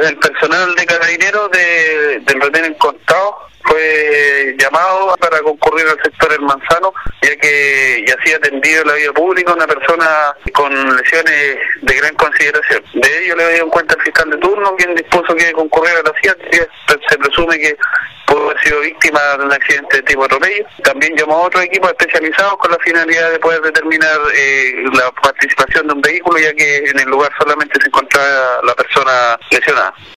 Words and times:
El 0.00 0.16
personal 0.16 0.74
de 0.74 0.86
carabineros 0.86 1.52
de, 1.52 2.18
del 2.24 2.40
retén 2.40 2.64
encontrado 2.64 3.38
fue 3.62 4.56
llamado 4.58 5.14
para 5.20 5.40
concurrir 5.40 5.86
al 5.86 6.02
sector 6.02 6.32
El 6.32 6.40
Manzano, 6.40 6.92
ya 7.22 7.36
que 7.36 8.04
yacía 8.04 8.38
atendido 8.38 8.82
en 8.82 8.88
la 8.88 8.94
vía 8.94 9.12
pública 9.12 9.52
una 9.52 9.68
persona 9.68 10.34
con 10.52 10.96
lesiones 10.96 11.58
de 11.82 11.94
gran 11.94 12.12
consideración. 12.16 12.82
De 12.94 13.24
ello 13.24 13.36
le 13.36 13.52
dio 13.54 13.62
en 13.62 13.70
cuenta 13.70 13.94
el 13.94 14.02
fiscal 14.02 14.30
de 14.30 14.38
turno, 14.38 14.74
quien 14.74 14.96
dispuso 14.96 15.32
que 15.36 15.52
concurriera 15.52 16.00
a 16.00 16.02
la 16.02 16.14
CIA, 16.20 16.34
se 17.08 17.16
presume 17.16 17.56
que 17.60 17.76
pudo 18.26 18.50
haber 18.50 18.64
sido 18.64 18.80
víctima 18.80 19.20
de 19.38 19.44
un 19.44 19.52
accidente 19.52 19.96
de 19.98 20.02
tipo 20.02 20.24
atropello. 20.24 20.66
También 20.82 21.16
llamó 21.16 21.36
a 21.36 21.42
otros 21.42 21.62
equipos 21.62 21.90
especializados 21.90 22.56
con 22.56 22.72
la 22.72 22.78
finalidad 22.78 23.30
de 23.30 23.38
poder 23.38 23.60
determinar 23.60 24.18
eh, 24.34 24.74
la 24.92 25.12
participación 25.12 25.86
de 25.86 25.94
un 25.94 26.00
vehículo, 26.00 26.38
ya 26.40 26.52
que 26.52 26.78
en 26.78 26.98
el 26.98 27.08
lugar 27.08 27.30
solamente 27.38 27.78
se 27.80 27.86
encontraba 27.86 28.03
la 28.62 28.74
persona 28.74 29.38
lesionada. 29.50 29.94